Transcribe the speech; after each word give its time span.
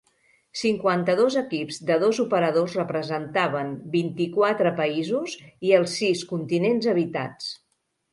Cinquanta-dos 0.59 1.35
equips 1.41 1.75
de 1.89 1.97
dos 2.03 2.21
operadors 2.23 2.77
representaven 2.79 3.69
vint-i-quatre 3.97 4.71
països 4.81 5.37
i 5.69 5.75
els 5.81 5.93
sis 6.01 6.25
continents 6.33 6.89
habitats. 6.95 7.53